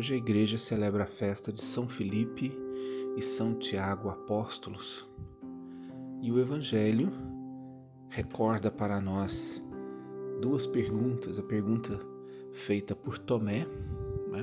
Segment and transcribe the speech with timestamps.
[0.00, 2.50] Hoje a igreja celebra a festa de São Felipe
[3.18, 5.06] e São Tiago apóstolos.
[6.22, 7.12] E o Evangelho
[8.08, 9.62] recorda para nós
[10.40, 11.38] duas perguntas.
[11.38, 12.00] A pergunta
[12.50, 13.66] feita por Tomé,
[14.30, 14.42] né?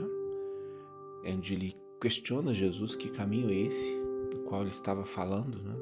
[1.25, 3.95] onde ele questiona Jesus que caminho é esse,
[4.29, 5.59] do qual ele estava falando.
[5.63, 5.75] Né?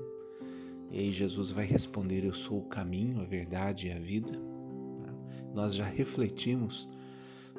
[0.90, 4.32] E aí Jesus vai responder: Eu sou o caminho, a verdade e a vida.
[4.32, 5.44] Né?
[5.54, 6.88] Nós já refletimos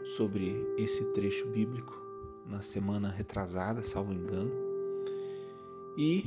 [0.02, 2.05] sobre esse trecho bíblico
[2.48, 4.52] na semana retrasada, salvo engano.
[5.98, 6.24] E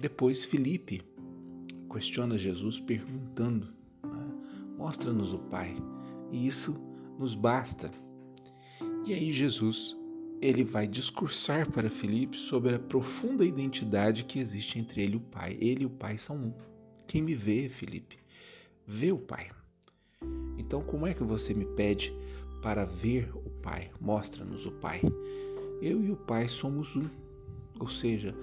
[0.00, 1.02] depois Felipe
[1.92, 3.66] questiona Jesus perguntando:
[4.02, 4.26] né?
[4.76, 5.76] Mostra-nos o Pai.
[6.30, 6.74] E isso
[7.18, 7.90] nos basta.
[9.06, 9.96] E aí Jesus
[10.40, 15.20] ele vai discursar para Felipe sobre a profunda identidade que existe entre ele e o
[15.20, 15.58] Pai.
[15.60, 16.54] Ele e o Pai são um.
[17.06, 18.18] Quem me vê, Felipe,
[18.86, 19.48] vê o Pai.
[20.56, 22.12] Então, como é que você me pede
[22.62, 23.90] para ver o Pai.
[24.00, 25.00] Mostra-nos o Pai.
[25.80, 27.08] Eu e o Pai somos um.
[27.78, 28.34] Ou seja,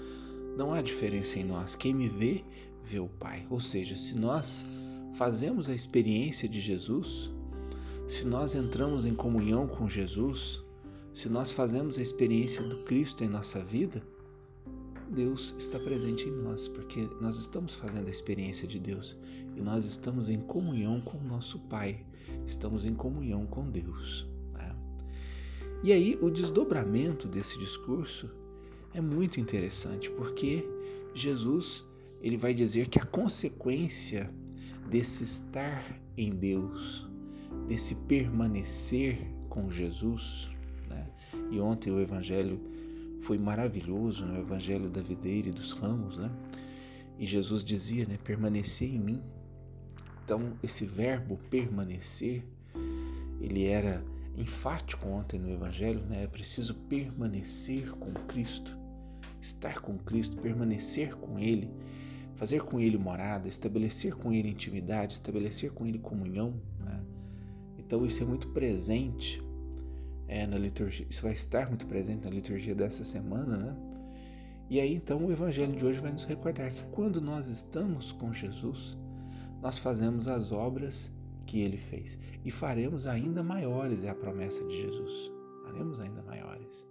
[0.57, 1.75] não há diferença em nós.
[1.75, 2.43] Quem me vê,
[2.81, 3.45] vê o Pai.
[3.49, 4.65] Ou seja, se nós
[5.13, 7.31] fazemos a experiência de Jesus,
[8.07, 10.61] se nós entramos em comunhão com Jesus,
[11.13, 14.03] se nós fazemos a experiência do Cristo em nossa vida,
[15.15, 19.15] Deus está presente em nós, porque nós estamos fazendo a experiência de Deus
[19.55, 22.05] e nós estamos em comunhão com o nosso Pai,
[22.45, 24.27] estamos em comunhão com Deus.
[24.53, 24.75] Né?
[25.81, 28.29] E aí, o desdobramento desse discurso
[28.93, 30.67] é muito interessante, porque
[31.13, 31.85] Jesus
[32.21, 34.29] ele vai dizer que a consequência
[34.89, 37.07] desse estar em Deus,
[37.65, 40.49] desse permanecer com Jesus,
[40.89, 41.07] né?
[41.49, 42.74] e ontem o Evangelho
[43.25, 46.31] foi maravilhoso no Evangelho da videira e dos ramos, né?
[47.17, 49.23] E Jesus dizia, né, permanecer em mim.
[50.23, 52.45] Então, esse verbo permanecer,
[53.41, 54.05] ele era
[54.37, 56.23] enfático ontem no Evangelho, né?
[56.23, 58.77] É preciso permanecer com Cristo,
[59.41, 61.71] estar com Cristo, permanecer com Ele,
[62.35, 66.61] fazer com Ele morada, estabelecer com Ele intimidade, estabelecer com Ele comunhão.
[66.79, 67.03] Né?
[67.79, 69.41] Então, isso é muito presente
[70.27, 73.75] é, na liturgia, isso vai estar muito presente na liturgia dessa semana, né?
[74.69, 78.33] E aí então o evangelho de hoje vai nos recordar que quando nós estamos com
[78.33, 78.97] Jesus,
[79.61, 81.11] nós fazemos as obras
[81.45, 85.31] que ele fez e faremos ainda maiores, é a promessa de Jesus.
[85.63, 86.87] Faremos ainda maiores.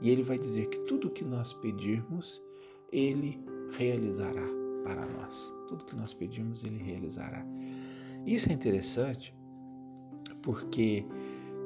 [0.00, 2.42] E ele vai dizer que tudo que nós pedirmos,
[2.90, 3.38] ele
[3.76, 4.46] realizará
[4.82, 5.54] para nós.
[5.68, 7.44] Tudo que nós pedirmos, ele realizará.
[8.26, 9.34] Isso é interessante
[10.42, 11.04] porque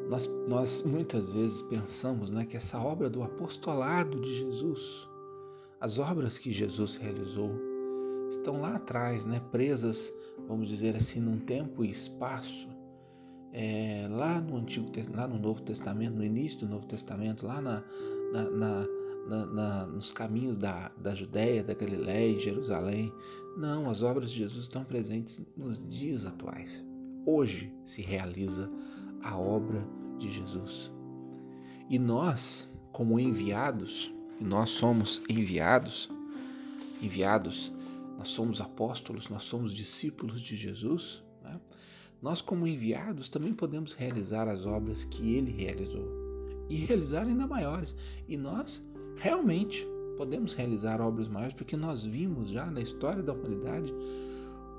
[0.09, 5.09] nós, nós muitas vezes pensamos né, que essa obra do apostolado de Jesus,
[5.81, 7.51] as obras que Jesus realizou,
[8.29, 10.13] estão lá atrás, né, presas,
[10.47, 12.69] vamos dizer assim, num tempo e espaço,
[13.53, 17.85] é, lá no Antigo lá no Novo Testamento, no início do Novo Testamento, lá na,
[18.33, 18.87] na,
[19.29, 23.13] na, na nos caminhos da, da Judéia, da Galiléia e Jerusalém.
[23.57, 26.85] Não, as obras de Jesus estão presentes nos dias atuais.
[27.25, 28.69] Hoje se realiza
[29.25, 30.93] a obra de Jesus.
[31.89, 36.11] E nós, como enviados, nós somos enviados,
[37.03, 37.73] enviados,
[38.19, 41.59] nós somos apóstolos, nós somos discípulos de Jesus, né?
[42.21, 46.07] nós, como enviados, também podemos realizar as obras que ele realizou
[46.71, 47.95] e realizar ainda maiores.
[48.29, 48.85] E nós
[49.17, 49.87] realmente
[50.17, 53.93] podemos realizar obras maiores porque nós vimos já na história da humanidade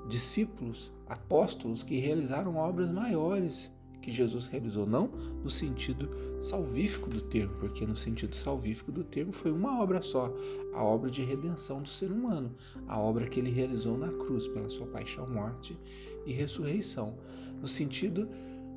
[0.08, 3.70] discípulos, apóstolos que realizaram obras maiores
[4.06, 5.10] que Jesus realizou, não
[5.42, 6.08] no sentido
[6.40, 10.32] salvífico do termo, porque no sentido salvífico do termo foi uma obra só,
[10.72, 12.54] a obra de redenção do ser humano,
[12.86, 15.76] a obra que ele realizou na cruz pela sua paixão, morte
[16.24, 17.18] e ressurreição,
[17.60, 18.28] no sentido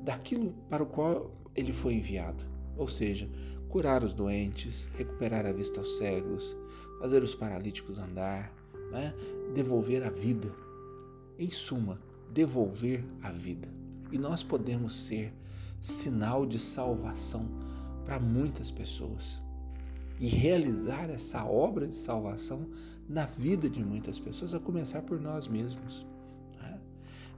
[0.02, 2.44] daquilo para o qual ele foi enviado,
[2.76, 3.30] ou seja,
[3.68, 6.56] curar os doentes, recuperar a vista aos cegos,
[6.98, 8.52] fazer os paralíticos andar,
[8.90, 9.14] né?
[9.54, 10.52] devolver a vida.
[11.38, 12.00] Em suma,
[12.32, 13.79] devolver a vida.
[14.10, 15.32] E nós podemos ser
[15.80, 17.48] sinal de salvação
[18.04, 19.38] para muitas pessoas
[20.18, 22.68] e realizar essa obra de salvação
[23.08, 26.06] na vida de muitas pessoas, a começar por nós mesmos.
[26.60, 26.78] Né?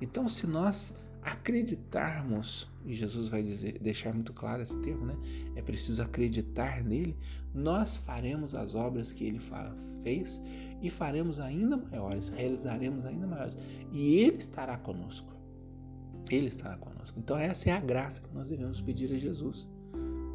[0.01, 0.93] Então, se nós
[1.23, 5.17] acreditarmos, e Jesus vai dizer, deixar muito claro esse termo, né?
[5.55, 7.17] É preciso acreditar nele,
[7.55, 9.41] nós faremos as obras que ele
[10.03, 10.43] fez
[10.83, 13.57] e faremos ainda maiores, realizaremos ainda maiores,
[13.93, 15.32] e ele estará conosco.
[16.31, 17.19] Ele estará conosco.
[17.19, 19.69] Então essa é a graça que nós devemos pedir a Jesus.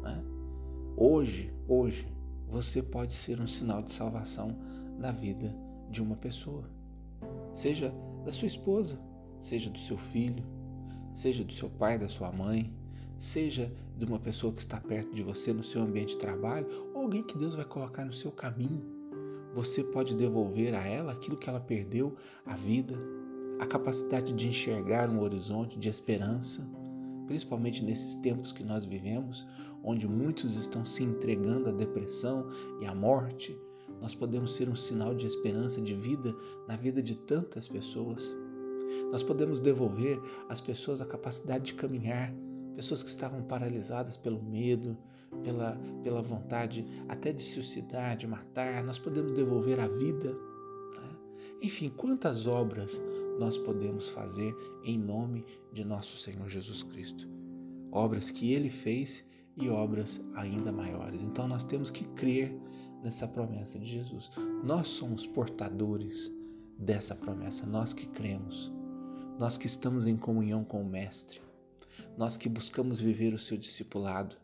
[0.02, 0.24] Né?
[0.96, 2.06] Hoje, hoje,
[2.48, 4.56] você pode ser um sinal de salvação
[4.98, 5.54] na vida
[5.90, 6.64] de uma pessoa.
[7.52, 7.94] Seja
[8.24, 8.98] da sua esposa,
[9.40, 10.44] seja do seu filho,
[11.14, 12.72] seja do seu pai, da sua mãe,
[13.18, 17.02] seja de uma pessoa que está perto de você no seu ambiente de trabalho ou
[17.02, 18.98] alguém que Deus vai colocar no seu caminho.
[19.54, 22.14] Você pode devolver a ela aquilo que ela perdeu,
[22.46, 22.96] a vida,
[23.58, 26.66] a capacidade de enxergar um horizonte de esperança,
[27.26, 29.46] principalmente nesses tempos que nós vivemos,
[29.82, 32.46] onde muitos estão se entregando à depressão
[32.80, 33.56] e à morte.
[34.00, 36.34] Nós podemos ser um sinal de esperança, de vida
[36.66, 38.32] na vida de tantas pessoas.
[39.10, 42.32] Nós podemos devolver às pessoas a capacidade de caminhar,
[42.74, 44.96] pessoas que estavam paralisadas pelo medo,
[45.42, 48.82] pela, pela vontade até de suicidar, de matar.
[48.84, 50.32] Nós podemos devolver a vida.
[50.32, 51.16] Né?
[51.62, 53.02] Enfim, quantas obras
[53.38, 54.54] nós podemos fazer
[54.84, 57.28] em nome de nosso Senhor Jesus Cristo?
[57.90, 59.24] Obras que Ele fez
[59.56, 61.22] e obras ainda maiores.
[61.22, 62.54] Então nós temos que crer
[63.02, 64.30] nessa promessa de Jesus.
[64.64, 66.30] Nós somos portadores
[66.78, 68.72] dessa promessa, nós que cremos
[69.38, 71.40] nós que estamos em comunhão com o Mestre,
[72.16, 74.34] nós que buscamos viver o seu discipulado,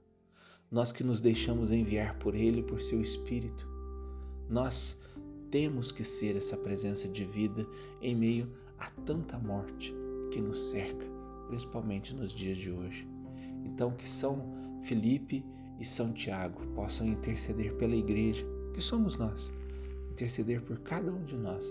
[0.70, 3.68] nós que nos deixamos enviar por Ele, por seu Espírito,
[4.48, 4.96] nós
[5.50, 7.66] temos que ser essa presença de vida
[8.00, 8.52] em meio
[8.90, 9.94] tanta morte
[10.30, 11.06] que nos cerca,
[11.48, 13.08] principalmente nos dias de hoje.
[13.64, 14.52] Então, que São
[14.82, 15.44] Felipe
[15.78, 19.52] e São Tiago possam interceder pela igreja, que somos nós,
[20.10, 21.64] interceder por cada um de nós,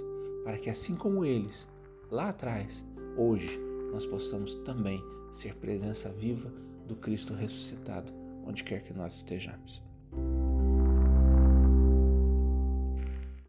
[0.43, 1.67] para que assim como eles,
[2.09, 2.83] lá atrás,
[3.17, 3.59] hoje
[3.91, 6.51] nós possamos também ser presença viva
[6.87, 8.11] do Cristo ressuscitado,
[8.45, 9.81] onde quer que nós estejamos.